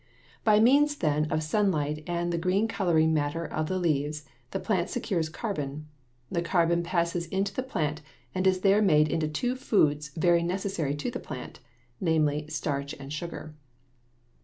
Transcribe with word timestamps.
By 0.43 0.59
means, 0.59 0.95
then, 0.95 1.25
of 1.31 1.43
sunlight 1.43 2.03
and 2.07 2.33
the 2.33 2.39
green 2.39 2.67
coloring 2.67 3.13
matter 3.13 3.45
of 3.45 3.67
the 3.67 3.77
leaves, 3.77 4.27
the 4.49 4.59
plant 4.59 4.89
secures 4.89 5.29
carbon. 5.29 5.85
The 6.31 6.41
carbon 6.41 6.81
passes 6.81 7.27
into 7.27 7.53
the 7.53 7.61
plant 7.61 8.01
and 8.33 8.47
is 8.47 8.61
there 8.61 8.81
made 8.81 9.09
into 9.09 9.27
two 9.27 9.55
foods 9.55 10.09
very 10.17 10.41
necessary 10.41 10.95
to 10.95 11.11
the 11.11 11.19
plant; 11.19 11.59
namely, 11.99 12.47
starch 12.47 12.93
and 12.95 13.13
sugar. 13.13 13.53